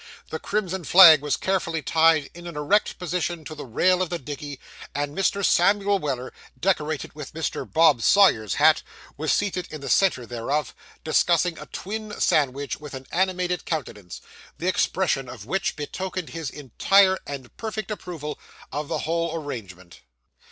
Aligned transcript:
The 0.31 0.39
crimson 0.39 0.83
flag 0.83 1.21
was 1.21 1.37
carefully 1.37 1.83
tied 1.83 2.31
in 2.33 2.47
an 2.47 2.55
erect 2.57 2.97
position 2.97 3.45
to 3.45 3.53
the 3.53 3.67
rail 3.67 4.01
of 4.01 4.09
the 4.09 4.17
dickey; 4.17 4.59
and 4.95 5.15
Mr. 5.15 5.45
Samuel 5.45 5.99
Weller, 5.99 6.33
decorated 6.59 7.13
with 7.13 7.31
Bob 7.71 8.01
Sawyer's 8.01 8.55
hat, 8.55 8.81
was 9.15 9.31
seated 9.31 9.67
in 9.69 9.79
the 9.81 9.89
centre 9.89 10.25
thereof, 10.25 10.73
discussing 11.03 11.59
a 11.59 11.67
twin 11.67 12.19
sandwich, 12.19 12.79
with 12.79 12.95
an 12.95 13.05
animated 13.11 13.63
countenance, 13.65 14.21
the 14.57 14.65
expression 14.67 15.29
of 15.29 15.45
which 15.45 15.75
betokened 15.75 16.29
his 16.29 16.49
entire 16.49 17.19
and 17.27 17.55
perfect 17.55 17.91
approval 17.91 18.39
of 18.71 18.87
the 18.87 18.99
whole 19.05 19.35
arrangement. 19.35 20.01